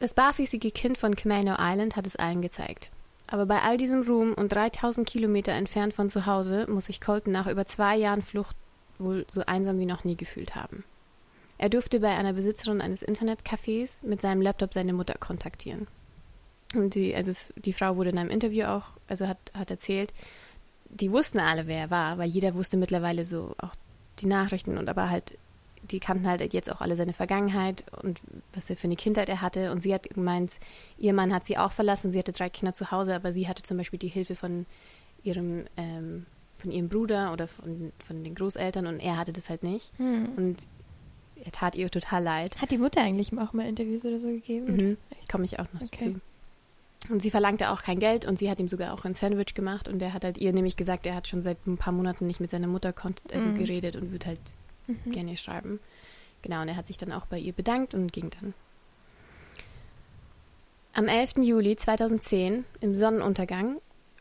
[0.00, 2.90] Das barfüßige Kind von Camano Island hat es allen gezeigt.
[3.26, 7.32] Aber bei all diesem Ruhm und 3000 Kilometer entfernt von zu Hause muss sich Colton
[7.32, 8.56] nach über zwei Jahren Flucht
[8.98, 10.84] wohl so einsam wie noch nie gefühlt haben.
[11.58, 15.86] Er durfte bei einer Besitzerin eines Internetcafés mit seinem Laptop seine Mutter kontaktieren.
[16.74, 20.12] Und die, also es, die Frau wurde in einem Interview auch, also hat, hat erzählt,
[20.90, 23.74] die wussten alle, wer er war, weil jeder wusste mittlerweile so auch
[24.20, 25.38] die Nachrichten und aber halt,
[25.90, 28.20] die kannten halt jetzt auch alle seine Vergangenheit und
[28.52, 29.70] was er für eine Kindheit er hatte.
[29.70, 30.58] Und sie hat gemeint,
[30.98, 33.62] ihr Mann hat sie auch verlassen, sie hatte drei Kinder zu Hause, aber sie hatte
[33.62, 34.66] zum Beispiel die Hilfe von
[35.22, 39.62] ihrem, ähm, von ihrem Bruder oder von, von den Großeltern und er hatte das halt
[39.62, 39.92] nicht.
[39.98, 40.28] Hm.
[40.36, 40.68] Und
[41.44, 42.56] er tat ihr total leid.
[42.58, 44.76] Hat die Mutter eigentlich auch mal Interviews oder so gegeben?
[44.76, 44.96] Mhm.
[45.30, 46.12] Komme ich auch noch Okay.
[46.12, 46.20] dazu.
[47.12, 49.88] Und sie verlangte auch kein Geld und sie hat ihm sogar auch ein Sandwich gemacht
[49.88, 52.40] und er hat halt ihr nämlich gesagt, er hat schon seit ein paar Monaten nicht
[52.40, 52.94] mit seiner Mutter
[53.32, 53.54] also Mhm.
[53.56, 54.40] geredet und würde halt
[54.86, 55.12] Mhm.
[55.12, 55.80] gerne schreiben.
[56.40, 58.54] Genau, und er hat sich dann auch bei ihr bedankt und ging dann.
[60.94, 61.42] Am 11.
[61.42, 63.80] Juli 2010, im Sonnenuntergang,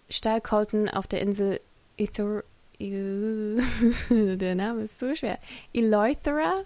[0.10, 1.60] stahl Colton auf der Insel
[1.98, 2.44] Ethor...
[2.80, 5.38] Der Name ist so schwer.
[5.74, 6.64] Eleuthera?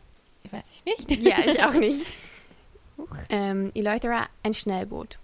[0.52, 1.24] Weiß ich nicht.
[1.24, 2.06] Ja, ich auch nicht.
[3.30, 5.20] Ähm, Eleuthera, ein Schnellboot.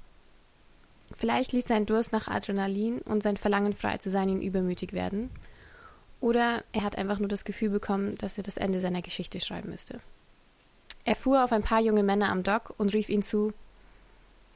[1.16, 5.30] Vielleicht ließ sein Durst nach Adrenalin und sein Verlangen frei zu sein ihn übermütig werden.
[6.22, 9.70] Oder er hat einfach nur das Gefühl bekommen, dass er das Ende seiner Geschichte schreiben
[9.70, 10.00] müsste.
[11.06, 13.54] Er fuhr auf ein paar junge Männer am Dock und rief ihnen zu: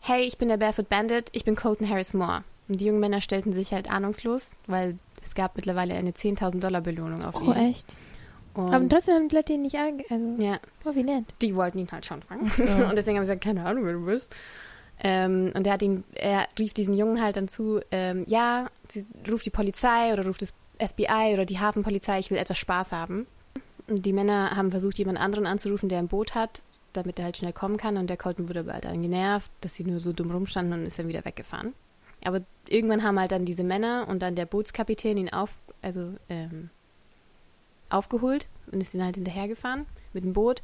[0.01, 2.43] Hey, ich bin der Barefoot Bandit, ich bin Colton Harris Moore.
[2.69, 6.81] Und die jungen Männer stellten sich halt ahnungslos, weil es gab mittlerweile eine 10.000 Dollar
[6.81, 7.69] Belohnung auf Oh, ihn.
[7.71, 7.95] echt?
[8.57, 10.03] Und Aber trotzdem haben die Leute ihn nicht ange...
[10.09, 11.25] Also, ja, oh, wie nett.
[11.41, 12.47] die wollten ihn halt schon fangen.
[12.47, 12.63] So.
[12.89, 14.33] Und deswegen haben sie gesagt, keine Ahnung, wer du bist.
[15.03, 19.05] Ähm, und er hat ihn, er rief diesen Jungen halt dann zu, ähm, ja, sie,
[19.29, 23.27] ruft die Polizei oder ruft das FBI oder die Hafenpolizei, ich will etwas Spaß haben.
[23.87, 27.37] Und die Männer haben versucht, jemand anderen anzurufen, der ein Boot hat, damit er halt
[27.37, 27.97] schnell kommen kann.
[27.97, 30.85] Und der Colton wurde aber halt dann genervt, dass sie nur so dumm rumstanden und
[30.85, 31.73] ist dann wieder weggefahren.
[32.25, 36.71] Aber irgendwann haben halt dann diese Männer und dann der Bootskapitän ihn auf, also ähm,
[37.89, 40.61] aufgeholt und ist ihn halt hinterhergefahren mit dem Boot.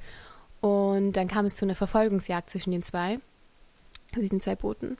[0.61, 3.19] Und dann kam es zu einer Verfolgungsjagd zwischen den zwei,
[4.15, 4.97] diesen zwei Booten.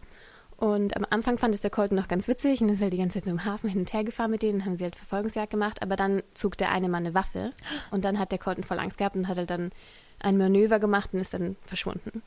[0.57, 3.19] Und am Anfang fand es der Colton noch ganz witzig und ist halt die ganze
[3.19, 5.95] Zeit im Hafen hin und her gefahren mit denen, haben sie halt Verfolgungsjagd gemacht, aber
[5.95, 7.51] dann zog der eine Mann eine Waffe
[7.91, 9.71] und dann hat der Colton voll Angst gehabt und hat halt dann
[10.19, 12.21] ein Manöver gemacht und ist dann verschwunden.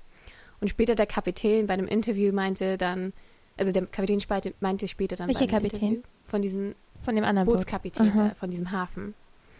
[0.60, 3.12] Und später der Kapitän bei einem Interview meinte dann,
[3.56, 4.20] also der Kapitän
[4.60, 5.80] meinte später dann Welcher Kapitän?
[5.80, 7.56] Interview von diesem Von dem anderen Boot.
[7.56, 8.28] Bootskapitän Aha.
[8.28, 9.14] da, von diesem Hafen.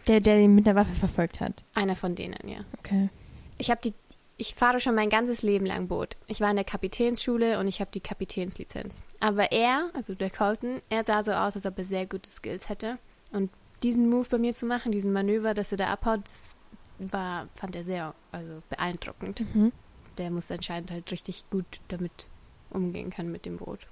[0.07, 1.63] Der, der ihn mit der Waffe verfolgt hat.
[1.73, 2.59] Einer von denen, ja.
[2.79, 3.09] Okay.
[3.57, 3.93] Ich habe die,
[4.37, 6.15] ich fahre schon mein ganzes Leben lang Boot.
[6.27, 9.01] Ich war in der Kapitänsschule und ich habe die Kapitänslizenz.
[9.19, 12.69] Aber er, also der Colton, er sah so aus, als ob er sehr gute Skills
[12.69, 12.97] hätte.
[13.31, 13.51] Und
[13.83, 16.55] diesen Move bei mir zu machen, diesen Manöver, dass er da abhaut, das
[16.99, 19.41] war, fand er sehr, also beeindruckend.
[19.53, 19.71] Mhm.
[20.17, 22.29] Der muss anscheinend halt richtig gut damit
[22.69, 23.87] umgehen können mit dem Boot.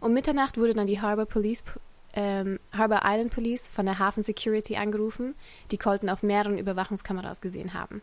[0.00, 1.64] Um Mitternacht wurde dann die Harbor Police,
[2.16, 5.34] ähm, Harbor Island Police von der Hafen Security angerufen,
[5.70, 8.02] die Colton auf mehreren Überwachungskameras gesehen haben.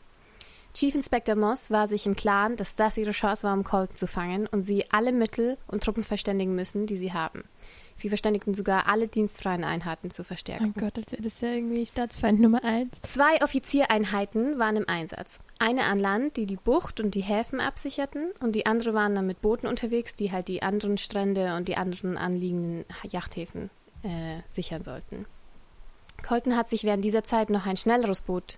[0.73, 4.07] Chief Inspector Moss war sich im Klaren, dass das ihre Chance war, um Colton zu
[4.07, 7.43] fangen und sie alle Mittel und Truppen verständigen müssen, die sie haben.
[7.95, 10.73] Sie verständigten sogar alle dienstfreien Einheiten zur Oh Verstärkung.
[10.79, 12.99] Gott, das ist ja irgendwie Staatsfeind Nummer eins.
[13.03, 15.39] Zwei Offiziereinheiten waren im Einsatz.
[15.59, 19.27] Eine an Land, die die Bucht und die Häfen absicherten, und die andere waren dann
[19.27, 23.69] mit Booten unterwegs, die halt die anderen Strände und die anderen anliegenden Yachthäfen
[24.03, 25.25] äh, sichern sollten.
[26.25, 28.57] Colton hat sich während dieser Zeit noch ein schnelleres Boot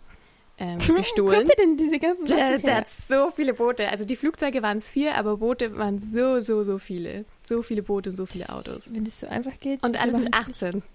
[0.58, 1.50] ähm, gestohlen.
[1.60, 3.90] Denn diese ganzen Der, der hat so viele Boote.
[3.90, 7.26] Also die Flugzeuge waren es vier, aber Boote waren so, so, so viele.
[7.48, 8.94] So viele Boote, so viele Autos.
[8.94, 9.84] Wenn das so einfach geht.
[9.84, 10.76] Und alles mit überhaupt 18.
[10.76, 10.86] nicht-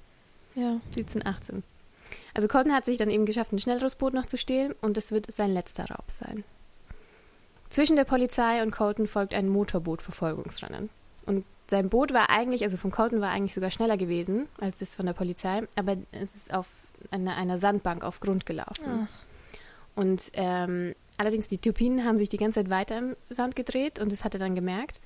[0.54, 0.80] Ja.
[0.94, 1.62] 17, 18.
[2.34, 5.12] Also Colton hat sich dann eben geschafft, ein schnelleres Boot noch zu stehlen und es
[5.12, 6.44] wird sein letzter Raub sein.
[7.68, 10.90] Zwischen der Polizei und Colton folgt ein Motorboot-Verfolgungsrennen.
[11.26, 14.94] Und sein Boot war eigentlich, also von Colton war eigentlich sogar schneller gewesen als das
[14.94, 16.66] von der Polizei, aber es ist auf
[17.10, 19.08] einer, einer Sandbank auf Grund gelaufen.
[19.08, 19.96] Ach.
[19.96, 24.12] Und ähm, allerdings die Turbinen haben sich die ganze Zeit weiter im Sand gedreht und
[24.12, 25.00] das hat er dann gemerkt.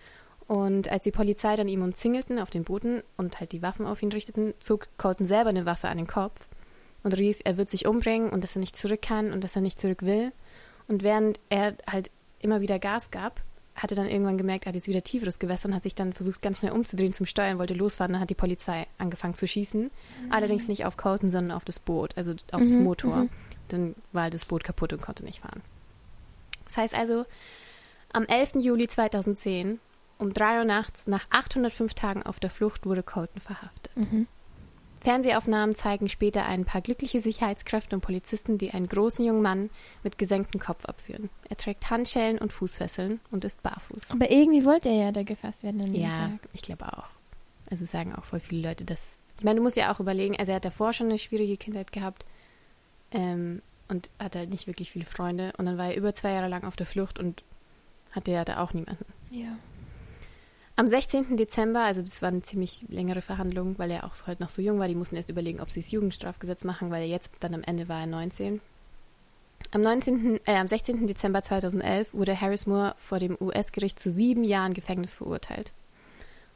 [0.47, 4.03] Und als die Polizei dann ihm umzingelten auf den Booten und halt die Waffen auf
[4.03, 6.47] ihn richteten, zog Colton selber eine Waffe an den Kopf
[7.03, 9.63] und rief, er wird sich umbringen und dass er nicht zurück kann und dass er
[9.63, 10.33] nicht zurück will.
[10.87, 13.41] Und während er halt immer wieder Gas gab,
[13.75, 16.13] hat er dann irgendwann gemerkt, er hat jetzt wieder tieferes Gewässer und hat sich dann
[16.13, 18.13] versucht, ganz schnell umzudrehen zum Steuern, wollte losfahren.
[18.13, 19.91] Dann hat die Polizei angefangen zu schießen.
[20.31, 23.17] Allerdings nicht auf Colton, sondern auf das Boot, also auf das Mhm, Motor.
[23.17, 23.31] mhm.
[23.69, 25.63] Dann war das Boot kaputt und konnte nicht fahren.
[26.67, 27.25] Das heißt also,
[28.13, 28.57] am 11.
[28.61, 29.81] Juli 2010,
[30.19, 33.93] um 3 Uhr nachts, nach 805 Tagen auf der Flucht, wurde Colton verhaftet.
[35.05, 39.71] Fernsehaufnahmen zeigen später ein paar glückliche Sicherheitskräfte und Polizisten, die einen großen jungen Mann
[40.03, 41.29] mit gesenktem Kopf abführen.
[41.51, 44.13] Er trägt Handschellen und Fußfesseln und ist barfuß.
[44.13, 46.49] Aber irgendwie wollte er ja da gefasst werden an Ja, Tag.
[46.55, 47.09] ich glaube auch.
[47.71, 49.19] Also sagen auch voll viele Leute, dass.
[49.39, 51.93] Ich meine, du musst ja auch überlegen, also er hat davor schon eine schwierige Kindheit
[51.93, 52.25] gehabt
[53.13, 55.53] ähm, und hatte halt nicht wirklich viele Freunde.
[55.59, 57.45] Und dann war er über zwei Jahre lang auf der Flucht und
[58.13, 59.05] hatte ja da auch niemanden.
[59.31, 59.57] Ja.
[60.77, 61.37] Am 16.
[61.37, 64.81] Dezember, also das war eine ziemlich längere Verhandlung, weil er auch heute noch so jung
[64.81, 67.63] war, die mussten erst überlegen, ob sie das Jugendstrafgesetz machen, weil er jetzt dann am
[67.63, 68.61] Ende war er 19.
[69.71, 71.07] Am, 19., äh, am 16.
[71.07, 75.73] Dezember 2011 wurde Harris Moore vor dem US-Gericht zu sieben Jahren Gefängnis verurteilt.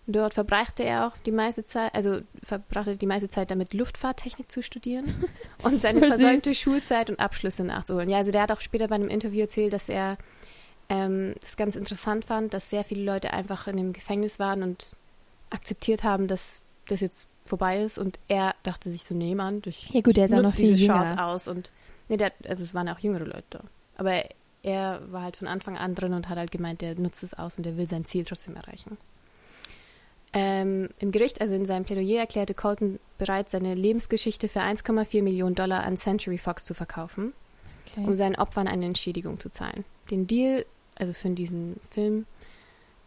[0.08, 4.50] Und dort verbrachte er auch die meiste Zeit, also verbrachte die meiste Zeit damit, Luftfahrttechnik
[4.50, 5.24] zu studieren
[5.62, 6.54] und seine versäumte.
[6.54, 8.08] Schulzeit und Abschlüsse nachzuholen.
[8.08, 10.16] Ja, also der hat auch später bei einem Interview erzählt, dass er
[10.88, 14.90] ähm, das ganz interessant fand, dass sehr viele Leute einfach in dem Gefängnis waren und
[15.50, 17.98] akzeptiert haben, dass das jetzt vorbei ist.
[17.98, 20.72] Und er dachte sich so, nee, Mann, ich Ja gut, der ist auch noch viel
[20.74, 21.26] diese Chance jünger.
[21.26, 21.48] aus.
[21.48, 21.70] Und
[22.08, 23.60] nee, der, also es waren ja auch jüngere Leute da.
[23.96, 24.28] Aber er,
[24.62, 27.56] er war halt von Anfang an drin und hat halt gemeint, der nutzt es aus
[27.58, 28.96] und der will sein Ziel trotzdem erreichen.
[30.34, 35.54] Ähm, Im Gericht, also in seinem Plädoyer, erklärte Colton bereit, seine Lebensgeschichte für 1,4 Millionen
[35.54, 37.32] Dollar an Century Fox zu verkaufen
[37.90, 38.06] Okay.
[38.06, 39.84] um seinen Opfern eine Entschädigung zu zahlen.
[40.10, 40.66] Den Deal,
[40.98, 42.26] also für diesen Film,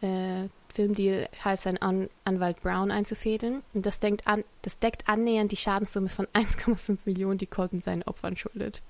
[0.02, 3.62] äh, Filmdeal half sein an Anwalt Brown einzufädeln.
[3.74, 8.04] Und das, denkt an, das deckt annähernd die Schadenssumme von 1,5 Millionen, die Colton seinen
[8.04, 8.82] Opfern schuldet.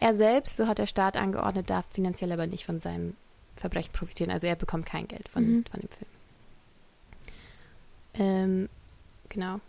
[0.00, 3.16] Er selbst, so hat der Staat angeordnet, darf finanziell aber nicht von seinem
[3.56, 4.32] Verbrechen profitieren.
[4.32, 5.64] Also er bekommt kein Geld von, Mhm.
[5.70, 6.10] von dem Film.
[8.14, 8.68] Ähm,
[9.28, 9.60] genau.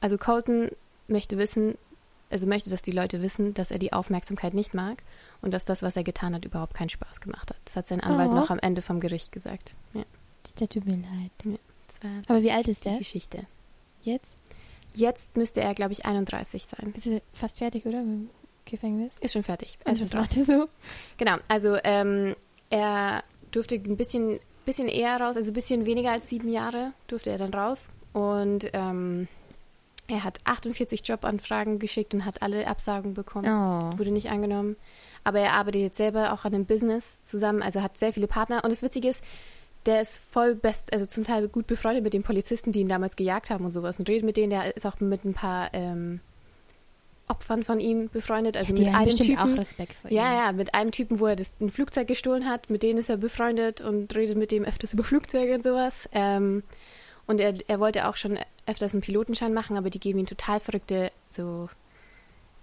[0.00, 0.70] Also Colton
[1.08, 1.76] möchte wissen,
[2.30, 5.02] also möchte, dass die Leute wissen, dass er die Aufmerksamkeit nicht mag
[5.42, 7.56] und dass das, was er getan hat, überhaupt keinen Spaß gemacht hat.
[7.64, 8.34] Das hat sein Anwalt Oh.
[8.34, 9.74] noch am Ende vom Gericht gesagt.
[9.94, 10.02] Ja,
[10.58, 11.58] Der tut mir leid.
[12.02, 13.46] war Aber wie alt ist die der Geschichte.
[14.02, 14.32] jetzt?
[14.94, 16.92] Jetzt müsste er, glaube ich, 31 sein.
[16.96, 17.98] Ist er fast fertig, oder?
[17.98, 18.30] Mit dem
[18.64, 19.12] Gefängnis?
[19.20, 19.78] Ist schon fertig.
[19.84, 20.38] Er ist schon was draußen.
[20.40, 20.68] macht er so?
[21.16, 22.34] Genau, also ähm,
[22.70, 23.22] er
[23.52, 27.38] durfte ein bisschen, bisschen eher raus, also ein bisschen weniger als sieben Jahre durfte er
[27.38, 27.88] dann raus.
[28.12, 29.28] Und ähm,
[30.08, 33.46] er hat 48 Jobanfragen geschickt und hat alle Absagen bekommen.
[33.46, 33.96] Oh.
[33.98, 34.74] Wurde nicht angenommen.
[35.24, 38.64] Aber er arbeitet jetzt selber auch an einem Business zusammen, also hat sehr viele Partner.
[38.64, 39.22] Und das Witzige ist,
[39.86, 43.16] der ist voll best, also zum Teil gut befreundet mit den Polizisten, die ihn damals
[43.16, 44.50] gejagt haben und sowas und redet mit denen.
[44.50, 46.20] Der ist auch mit ein paar ähm,
[47.28, 48.56] Opfern von ihm befreundet.
[48.56, 49.38] Also die mit einem Typen.
[49.38, 50.38] auch Respekt vor Ja, ihm.
[50.38, 53.16] ja, mit einem Typen, wo er das, ein Flugzeug gestohlen hat, mit denen ist er
[53.16, 56.08] befreundet und redet mit dem öfters über Flugzeuge und sowas.
[56.12, 56.62] Ähm,
[57.26, 60.60] und er, er wollte auch schon öfters einen Pilotenschein machen, aber die geben ihm total
[60.60, 61.68] verrückte, so,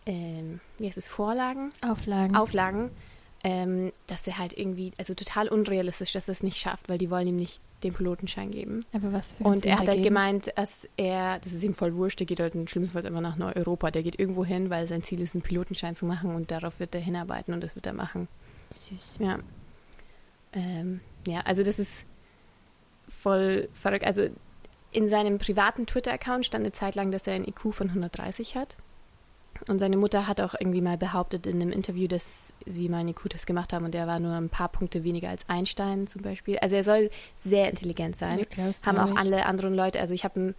[0.08, 2.36] ähm, wie heißt es, Vorlagen, Auflagen.
[2.36, 2.92] Auflagen,
[3.44, 7.12] ähm, dass er halt irgendwie, also total unrealistisch, dass er es nicht schafft, weil die
[7.12, 8.86] wollen ihm nicht den Pilotenschein geben.
[8.94, 12.20] Aber was für Und er hat halt gemeint, dass er, das ist ihm voll wurscht,
[12.20, 13.92] der geht halt schlimmstenfalls einfach nach Neu-Europa.
[13.92, 16.96] Der geht irgendwo hin, weil sein Ziel ist, einen Pilotenschein zu machen und darauf wird
[16.96, 18.28] er hinarbeiten und das wird er machen.
[18.72, 19.20] Süß.
[19.20, 19.38] Ja.
[20.54, 22.06] Ähm, ja, also das ist
[23.08, 24.06] voll verrückt.
[24.06, 24.28] Also
[24.92, 28.78] in seinem privaten Twitter-Account stand eine Zeit lang, dass er einen IQ von 130 hat.
[29.68, 33.10] Und seine Mutter hat auch irgendwie mal behauptet in einem Interview, dass sie mal einen
[33.10, 36.58] IQ-Test gemacht haben und der war nur ein paar Punkte weniger als Einstein zum Beispiel.
[36.60, 37.10] Also er soll
[37.44, 40.56] sehr intelligent sein Ja, haben auch alle anderen Leute, also ich habe ein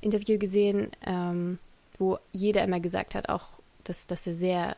[0.00, 1.58] Interview gesehen, ähm,
[1.98, 3.48] wo jeder immer gesagt hat, auch,
[3.84, 4.76] dass, dass er sehr,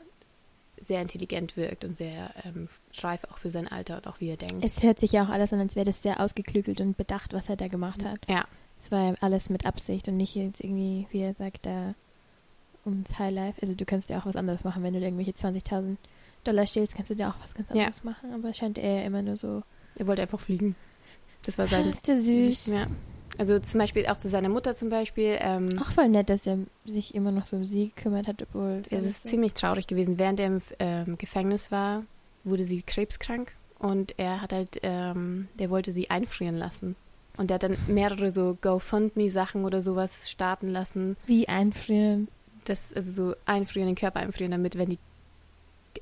[0.80, 2.68] sehr intelligent wirkt und sehr ähm,
[2.98, 4.64] reif auch für sein Alter und auch wie er denkt.
[4.64, 7.48] Es hört sich ja auch alles an, als wäre das sehr ausgeklügelt und bedacht, was
[7.48, 8.18] er da gemacht hat.
[8.28, 8.44] ja,
[8.80, 11.94] Es war ja alles mit Absicht und nicht jetzt irgendwie, wie er sagt, da
[12.84, 13.60] ums Highlife.
[13.62, 15.96] Also du kannst ja auch was anderes machen, wenn du irgendwelche 20.000
[16.44, 17.84] Dollar stehlst, kannst du dir auch was ganz Ja.
[17.84, 18.32] anderes machen.
[18.34, 19.62] Aber es scheint er immer nur so.
[19.98, 20.74] er wollte einfach fliegen.
[21.44, 21.90] Das war Das sein.
[21.90, 22.66] ist der süß.
[22.66, 22.86] Ja.
[23.38, 25.36] Also zum Beispiel auch zu seiner Mutter zum Beispiel.
[25.40, 28.82] Ähm, Auch voll nett, dass er sich immer noch so um sie gekümmert hat, obwohl.
[28.90, 30.18] Es ist ziemlich traurig gewesen.
[30.18, 32.04] Während er im ähm, Gefängnis war,
[32.44, 36.94] wurde sie krebskrank und er hat halt, ähm, der wollte sie einfrieren lassen.
[37.38, 41.16] Und der hat dann mehrere so GoFundMe-Sachen oder sowas starten lassen.
[41.26, 42.28] Wie einfrieren.
[42.64, 44.98] Das, also so einfrieren, den Körper einfrieren, damit, wenn die.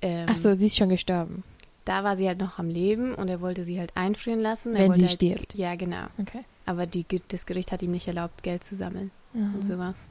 [0.03, 1.42] Ähm, Ach so, sie ist schon gestorben.
[1.85, 4.75] Da war sie halt noch am Leben und er wollte sie halt einfrieren lassen.
[4.77, 5.55] Er Wenn sie halt, stirbt.
[5.55, 6.05] Ja, genau.
[6.18, 6.44] Okay.
[6.66, 9.11] Aber die, das Gericht hat ihm nicht erlaubt, Geld zu sammeln.
[9.33, 9.62] und Mhm.
[9.62, 10.09] sowas.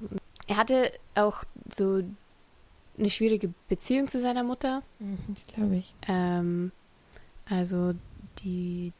[0.48, 2.02] Er hatte auch so
[2.98, 4.82] eine schwierige Beziehung zu seiner Mutter.
[5.00, 5.94] Mhm, Das glaube ich.
[6.08, 6.72] Ähm,
[7.50, 7.94] also
[8.40, 8.92] die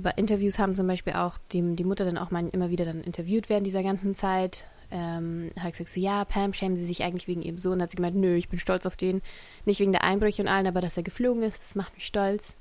[0.00, 3.02] bei Interviews haben zum Beispiel auch die, die Mutter dann auch mal immer wieder dann
[3.02, 4.66] interviewt während dieser ganzen Zeit.
[4.90, 7.80] Ähm, hat gesagt so, ja, Pam, schämen Sie sich eigentlich wegen Ihrem Sohn?
[7.80, 9.22] Hat sie gemeint, nö, ich bin stolz auf den.
[9.64, 12.56] Nicht wegen der Einbrüche und allen, aber dass er geflogen ist, das macht mich stolz.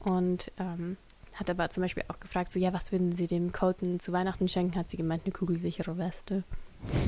[0.00, 0.96] Und ähm,
[1.34, 4.48] hat aber zum Beispiel auch gefragt, so, ja, was würden Sie dem Colton zu Weihnachten
[4.48, 4.76] schenken?
[4.76, 6.44] Hat sie gemeint, eine kugelsichere Weste.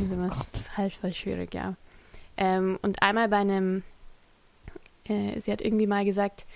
[0.02, 0.16] Also,
[0.52, 1.74] das ist halt voll schwierig, ja.
[2.36, 3.82] Ähm, und einmal bei einem,
[5.04, 6.46] äh, sie hat irgendwie mal gesagt,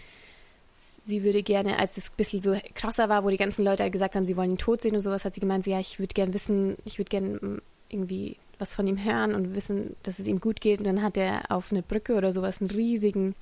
[1.07, 3.92] sie würde gerne, als es ein bisschen so krasser war, wo die ganzen Leute halt
[3.92, 5.98] gesagt haben, sie wollen ihn tot sehen und sowas, hat sie gemeint, so, ja, ich
[5.98, 7.61] würde gerne wissen, ich würde gerne
[7.94, 10.78] irgendwie was von ihm hören und wissen, dass es ihm gut geht.
[10.78, 13.35] Und dann hat er auf eine Brücke oder sowas einen riesigen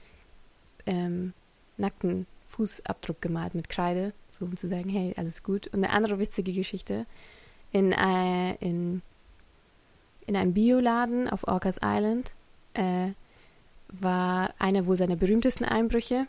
[0.87, 1.33] ähm,
[1.77, 5.69] nackten Fußabdruck gemalt mit Kreide, so um zu sagen, hey, alles gut.
[5.69, 7.07] Und eine andere witzige Geschichte.
[7.73, 9.03] In, äh, in,
[10.27, 12.35] in einem Bioladen auf Orcas Island
[12.75, 13.11] äh,
[13.88, 16.27] war einer wohl seiner berühmtesten Einbrüche.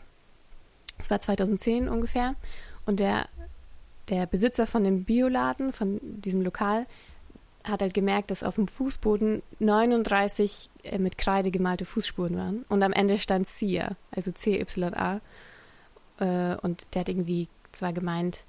[0.98, 2.34] Es war 2010 ungefähr.
[2.86, 3.28] Und der,
[4.08, 6.86] der Besitzer von dem Bioladen, von diesem Lokal,
[7.64, 12.64] hat halt gemerkt, dass auf dem Fußboden 39 äh, mit Kreide gemalte Fußspuren waren.
[12.68, 15.20] Und am Ende stand Cia, also C-Y-A.
[16.18, 18.44] Äh, und der hat irgendwie zwar gemeint,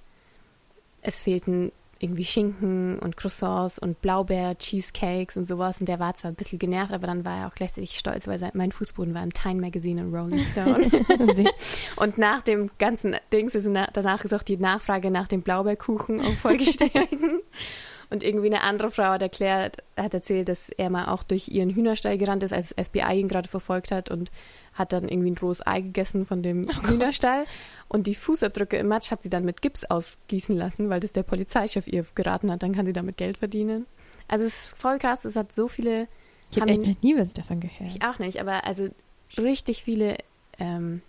[1.02, 5.80] es fehlten irgendwie Schinken und Croissants und Blaubeer-Cheesecakes und sowas.
[5.80, 8.38] Und der war zwar ein bisschen genervt, aber dann war er auch gleichzeitig stolz, weil
[8.38, 10.90] sein, mein Fußboden war im Time Magazine und Rolling Stone.
[11.96, 16.22] und nach dem ganzen Dings ist na, danach ist auch die Nachfrage nach dem Blaubeerkuchen
[16.22, 17.42] auch vollgestiegen.
[18.10, 21.70] Und irgendwie eine andere Frau hat erklärt, hat erzählt, dass er mal auch durch ihren
[21.70, 24.32] Hühnerstall gerannt ist, als das FBI ihn gerade verfolgt hat und
[24.74, 27.46] hat dann irgendwie ein rohes Ei gegessen von dem oh Hühnerstall.
[27.88, 31.24] Und die Fußabdrücke im Matsch hat sie dann mit Gips ausgießen lassen, weil das der
[31.24, 32.64] Polizeichef ihr geraten hat.
[32.64, 33.86] Dann kann sie damit Geld verdienen.
[34.28, 35.26] Also es ist voll krass.
[35.26, 36.08] Es hat so viele.
[36.52, 37.90] Ich habe echt noch nie was davon gehört.
[37.90, 38.90] Ich auch nicht, aber also
[39.38, 40.18] richtig viele
[40.60, 41.02] ähm,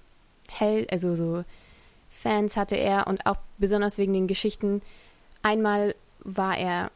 [0.48, 1.44] Hell, also so
[2.08, 4.82] Fans hatte er und auch besonders wegen den Geschichten.
[5.42, 5.94] Einmal
[6.26, 6.90] war er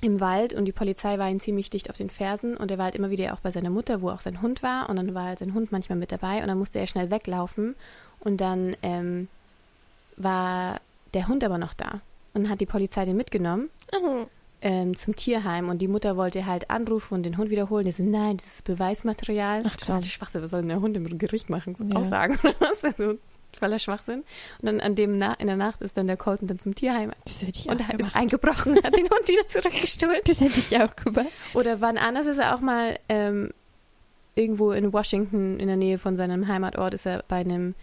[0.00, 2.86] im Wald und die Polizei war ihm ziemlich dicht auf den Fersen und er war
[2.86, 5.24] halt immer wieder auch bei seiner Mutter, wo auch sein Hund war und dann war
[5.24, 7.76] halt sein Hund manchmal mit dabei und dann musste er schnell weglaufen
[8.20, 9.28] und dann ähm,
[10.16, 10.80] war
[11.14, 12.00] der Hund aber noch da
[12.34, 14.26] und hat die Polizei den mitgenommen mhm.
[14.60, 17.84] ähm, zum Tierheim und die Mutter wollte halt anrufen und den Hund wiederholen.
[17.84, 19.62] Der so, nein, das ist Beweismaterial.
[19.66, 21.76] Ach, Schwachsinn, was soll denn der Hund im Gericht machen?
[21.76, 21.94] So ja.
[21.94, 22.84] Aussagen oder was?
[22.84, 23.18] Also,
[23.56, 24.24] voller Schwachsinn.
[24.60, 27.12] Und dann an dem Na in der Nacht ist dann der Colton dann zum Tierheim.
[27.24, 30.20] Das hätte ich und auch Und ist eingebrochen, hat den Hund wieder zurückgestohlen.
[30.26, 31.28] Das hätte ich auch gemacht.
[31.54, 33.52] Oder wann anders ist er auch mal ähm,
[34.34, 37.74] irgendwo in Washington in der Nähe von seinem Heimatort ist er bei einem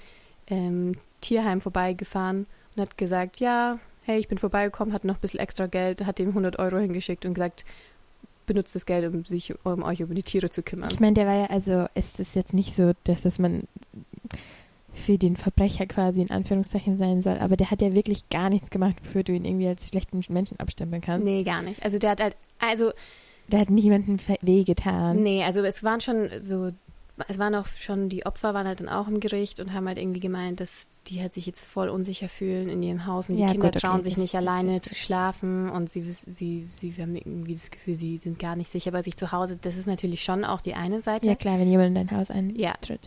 [0.47, 5.39] ähm, Tierheim vorbeigefahren und hat gesagt, ja, hey, ich bin vorbeigekommen, hat noch ein bisschen
[5.39, 7.65] extra Geld, hat ihm 100 Euro hingeschickt und gesagt,
[8.47, 10.89] benutzt das Geld, um sich um euch über die Tiere zu kümmern.
[10.91, 13.63] Ich meine, der war ja, also ist es jetzt nicht so, dass das man
[14.99, 17.38] für den Verbrecher quasi in Anführungszeichen sein soll.
[17.39, 20.59] Aber der hat ja wirklich gar nichts gemacht, wofür du ihn irgendwie als schlechten Menschen
[20.59, 21.25] abstempeln kannst.
[21.25, 21.83] Nee, gar nicht.
[21.83, 22.91] Also der hat halt, also.
[23.47, 25.23] Der hat niemanden wehgetan.
[25.23, 26.71] Nee, also es waren schon so,
[27.27, 29.97] es waren auch schon, die Opfer waren halt dann auch im Gericht und haben halt
[29.97, 33.41] irgendwie gemeint, dass die halt sich jetzt voll unsicher fühlen in ihrem Haus und die
[33.41, 37.55] ja, Kinder okay, trauen sich nicht alleine zu schlafen und sie, sie, sie haben irgendwie
[37.55, 39.57] das Gefühl, sie sind gar nicht sicher bei sich zu Hause.
[39.59, 41.27] Das ist natürlich schon auch die eine Seite.
[41.27, 42.59] Ja klar, wenn jemand in dein Haus eintritt.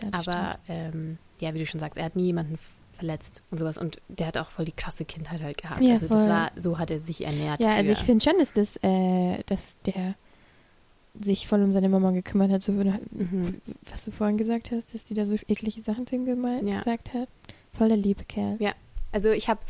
[0.03, 2.57] Ja, aber ähm, ja, wie du schon sagst, er hat nie jemanden
[2.93, 3.77] verletzt und sowas.
[3.79, 5.83] Und der hat auch voll die krasse Kindheit halt gehabt.
[5.83, 6.19] Ja, also voll.
[6.19, 7.61] das war, so hat er sich ernährt.
[7.61, 10.15] Ja, also ich finde schon, dass das, äh, dass der
[11.21, 13.61] sich voll um seine Mama gekümmert hat, so mhm.
[13.91, 16.27] was du vorhin gesagt hast, dass die da so eklige Sachen zu ihm
[16.67, 16.79] ja.
[16.79, 17.29] gesagt hat.
[17.73, 18.57] Voll der liebe Kerl.
[18.61, 18.73] Ja,
[19.13, 19.61] also ich habe,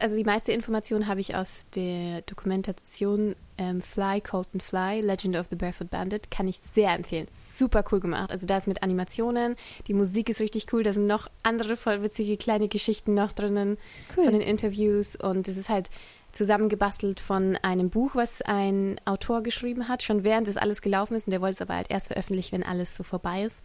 [0.00, 5.46] also die meiste Information habe ich aus der Dokumentation ähm, Fly, Colton Fly, Legend of
[5.50, 7.26] the Barefoot Bandit, kann ich sehr empfehlen.
[7.32, 8.30] Super cool gemacht.
[8.30, 12.02] Also da ist mit Animationen, die Musik ist richtig cool, da sind noch andere voll
[12.02, 13.78] witzige kleine Geschichten noch drinnen
[14.16, 14.24] cool.
[14.24, 15.90] von den Interviews und es ist halt
[16.32, 21.26] zusammengebastelt von einem Buch, was ein Autor geschrieben hat, schon während das alles gelaufen ist
[21.26, 23.56] und der wollte es aber halt erst veröffentlichen, wenn alles so vorbei ist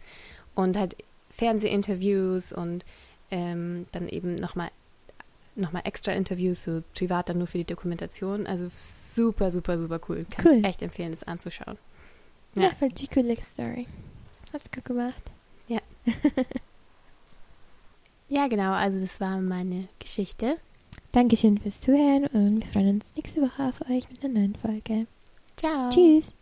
[0.54, 0.96] und halt
[1.30, 2.84] Fernsehinterviews und
[3.30, 4.70] ähm, dann eben nochmal
[5.58, 8.46] nochmal extra Interviews, so privat dann nur für die Dokumentation.
[8.46, 10.26] Also super, super, super cool.
[10.30, 10.58] Kann cool.
[10.58, 11.78] ich echt empfehlen, das anzuschauen.
[12.56, 13.86] Ja, ja voll die coole Story.
[14.52, 15.22] Hast du gut gemacht.
[15.66, 15.80] Ja.
[18.28, 18.72] ja, genau.
[18.72, 20.56] Also das war meine Geschichte.
[21.12, 25.06] Dankeschön fürs Zuhören und wir freuen uns nächste Woche auf euch mit einer neuen Folge.
[25.56, 25.90] Ciao.
[25.90, 26.32] Tschüss.